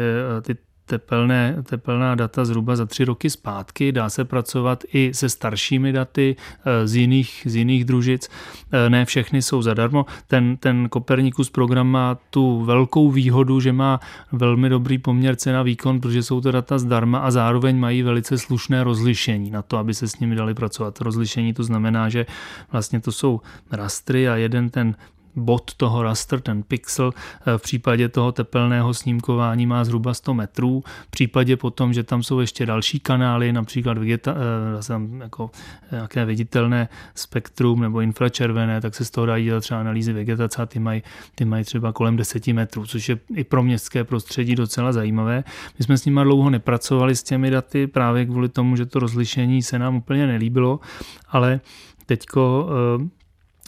ty 0.43 0.57
tepelné, 0.87 1.57
tepelná 1.63 2.15
data 2.15 2.45
zhruba 2.45 2.77
za 2.77 2.87
tři 2.87 3.05
roky 3.05 3.31
zpátky. 3.31 3.93
Dá 3.93 4.11
se 4.11 4.25
pracovat 4.25 4.85
i 4.93 5.15
se 5.15 5.29
staršími 5.29 5.93
daty 5.93 6.37
eh, 6.65 6.89
z 6.89 6.95
jiných, 6.95 7.43
z 7.45 7.57
jiných 7.57 7.85
družic. 7.85 8.29
Eh, 8.73 8.91
ne 8.91 9.05
všechny 9.05 9.43
jsou 9.43 9.63
zadarmo. 9.63 10.07
Ten, 10.27 10.57
ten 10.57 10.89
Kopernikus 10.89 11.51
program 11.51 11.89
má 11.89 12.19
tu 12.31 12.65
velkou 12.65 13.11
výhodu, 13.11 13.61
že 13.61 13.73
má 13.73 14.01
velmi 14.33 14.69
dobrý 14.69 14.99
poměr 14.99 15.37
cena 15.37 15.63
výkon, 15.63 16.01
protože 16.01 16.23
jsou 16.23 16.41
to 16.41 16.53
data 16.53 16.79
zdarma 16.79 17.19
a 17.19 17.31
zároveň 17.31 17.79
mají 17.79 18.03
velice 18.03 18.39
slušné 18.39 18.85
rozlišení 18.85 19.51
na 19.51 19.63
to, 19.63 19.79
aby 19.79 19.95
se 19.95 20.09
s 20.09 20.19
nimi 20.19 20.37
dali 20.37 20.55
pracovat. 20.55 21.01
Rozlišení 21.01 21.55
to 21.55 21.65
znamená, 21.65 22.09
že 22.09 22.27
vlastně 22.73 23.01
to 23.01 23.13
jsou 23.13 23.41
rastry 23.71 24.29
a 24.29 24.37
jeden 24.37 24.71
ten 24.71 24.95
bod 25.37 25.75
toho 25.75 26.03
raster, 26.03 26.41
ten 26.41 26.63
pixel, 26.63 27.13
eh, 27.15 27.59
v 27.59 27.63
případě 27.63 28.09
toho 28.09 28.33
tepelného 28.33 28.95
snímkování 28.95 29.67
má 29.67 29.85
zhruba 29.85 30.15
100 30.15 30.35
metrů. 30.35 30.83
V 31.07 31.11
případě 31.11 31.57
potom, 31.57 31.93
že 31.93 32.03
tam 32.03 32.23
jsou 32.23 32.41
ještě 32.41 32.67
další 32.67 33.01
kanály, 33.01 33.53
například 33.53 33.99
vegeta, 33.99 34.35
eh, 34.35 35.23
jako 35.23 35.51
nějaké 35.91 36.25
viditelné 36.25 36.89
spektrum 37.15 37.81
nebo 37.81 38.01
infračervené, 38.01 38.81
tak 38.81 38.95
se 38.95 39.05
z 39.05 39.11
toho 39.11 39.27
dají 39.27 39.45
dělat 39.45 39.61
třeba 39.61 39.81
analýzy 39.81 40.13
vegetace 40.13 40.63
a 40.63 40.67
ty 40.67 40.79
mají, 40.79 41.03
ty 41.35 41.45
mají 41.45 41.65
třeba 41.65 41.93
kolem 41.93 42.17
10 42.17 42.53
metrů, 42.53 42.87
což 42.87 43.09
je 43.09 43.19
i 43.35 43.45
pro 43.45 43.63
městské 43.63 44.05
prostředí 44.05 44.55
docela 44.55 44.93
zajímavé. 44.93 45.45
My 45.79 45.85
jsme 45.85 45.99
s 45.99 46.05
nimi 46.05 46.21
dlouho 46.25 46.51
nepracovali 46.51 47.17
s 47.17 47.23
těmi 47.23 47.51
daty 47.51 47.87
právě 47.87 48.27
kvůli 48.27 48.49
tomu, 48.49 48.77
že 48.77 48.87
to 48.87 48.99
rozlišení 48.99 49.63
se 49.63 49.79
nám 49.79 49.97
úplně 49.97 50.27
nelíbilo, 50.27 50.81
ale 51.29 51.61
teďko 52.07 52.69
eh, 53.01 53.24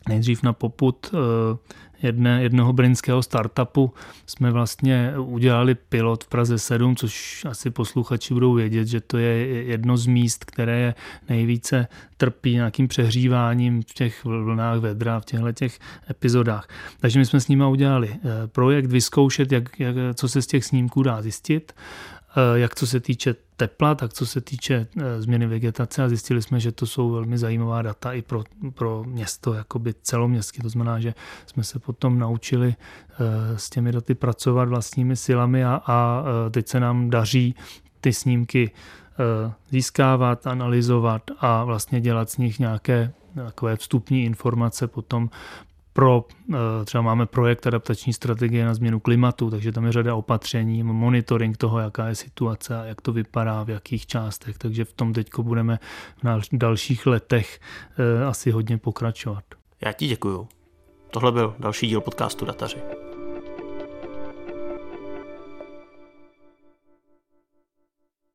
nejdřív 0.09 0.43
na 0.43 0.53
poput 0.53 1.15
eh, 1.15 1.77
jedné, 2.03 2.43
jednoho 2.43 2.73
brněnského 2.73 3.23
startupu 3.23 3.95
jsme 4.27 4.51
vlastně 4.51 5.13
udělali 5.19 5.75
pilot 5.75 6.25
v 6.25 6.29
Praze 6.29 6.59
7, 6.59 6.97
což 6.97 7.45
asi 7.45 7.71
posluchači 7.71 8.35
budou 8.35 8.55
vědět, 8.55 8.89
že 8.89 9.01
to 9.01 9.19
je 9.19 9.63
jedno 9.63 9.97
z 9.97 10.07
míst, 10.07 10.45
které 10.45 10.95
nejvíce 11.29 11.89
trpí 12.17 12.53
nějakým 12.53 12.89
přehříváním 12.89 13.83
v 13.83 13.95
těch 13.95 14.25
vlnách 14.25 14.79
vedra, 14.79 15.21
v 15.21 15.25
těchto 15.25 15.53
těch 15.53 15.79
epizodách. 16.11 16.69
Takže 17.01 17.19
my 17.19 17.27
jsme 17.27 17.41
s 17.41 17.49
nimi 17.49 17.65
udělali 17.65 18.09
eh, 18.15 18.47
projekt, 18.47 18.87
vyzkoušet, 18.87 19.53
jak, 19.53 19.81
jak, 19.81 19.97
co 20.15 20.29
se 20.29 20.43
z 20.43 20.47
těch 20.47 20.65
snímků 20.65 21.03
dá 21.03 21.23
zjistit 21.23 21.73
jak 22.55 22.75
co 22.75 22.87
se 22.87 23.01
týče 23.01 23.35
tepla, 23.57 23.95
tak 23.95 24.13
co 24.13 24.27
se 24.27 24.41
týče 24.41 24.87
eh, 24.97 25.23
změny 25.23 25.47
vegetace 25.47 26.05
a 26.05 26.09
zjistili 26.09 26.43
jsme, 26.43 26.61
že 26.61 26.73
to 26.73 26.87
jsou 26.87 27.11
velmi 27.11 27.39
zajímavá 27.39 27.83
data 27.83 28.13
i 28.13 28.23
pro, 28.23 28.45
pro 28.75 29.05
město, 29.05 29.55
jakoby 29.55 29.95
celoměstský. 30.03 30.63
To 30.63 30.69
znamená, 30.69 31.01
že 31.01 31.15
jsme 31.47 31.65
se 31.65 31.79
potom 31.79 32.19
naučili 32.19 32.75
eh, 32.75 33.59
s 33.59 33.71
těmi 33.71 33.93
daty 33.93 34.15
pracovat 34.15 34.69
vlastními 34.69 35.17
silami 35.17 35.65
a, 35.65 35.83
a 35.87 36.25
teď 36.51 36.69
se 36.69 36.81
nám 36.81 37.11
daří 37.11 37.55
ty 38.01 38.13
snímky 38.13 38.71
získávat, 39.71 40.47
analyzovat 40.47 41.23
a 41.39 41.65
vlastně 41.65 42.01
dělat 42.01 42.31
z 42.31 42.37
nich 42.37 42.59
nějaké 42.59 43.13
takové 43.45 43.77
vstupní 43.77 44.25
informace 44.25 44.87
potom 44.87 45.31
pro, 45.97 46.25
eh, 46.55 46.85
třeba 46.85 47.03
máme 47.03 47.27
projekt 47.27 47.67
adaptační 47.67 48.13
strategie 48.13 48.65
na 48.65 48.75
změnu 48.75 49.01
klimatu, 49.01 49.51
takže 49.51 49.73
tam 49.73 49.85
je 49.85 49.93
řada 49.93 50.15
opatření, 50.15 50.83
monitoring 50.83 51.57
toho, 51.57 51.79
jaká 51.79 52.09
je 52.09 52.15
situace 52.15 52.81
a 52.81 52.85
jak 52.85 53.01
to 53.01 53.13
vypadá, 53.13 53.63
v 53.63 53.71
jakých 53.71 54.07
částech, 54.07 54.59
takže 54.59 54.85
v 54.85 54.93
tom 54.93 55.13
teď 55.13 55.29
budeme 55.39 55.79
v 56.23 56.49
dalších 56.53 57.07
letech 57.07 57.61
eh, 57.99 58.25
asi 58.25 58.51
hodně 58.51 58.79
pokračovat. 58.79 59.45
Já 59.81 59.93
ti 59.93 60.07
děkuju. 60.07 60.49
Tohle 61.11 61.33
byl 61.33 61.55
další 61.59 61.87
díl 61.87 62.01
podcastu 62.01 62.45
Dataři. 62.45 63.06